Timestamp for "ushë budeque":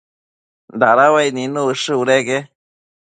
1.71-2.39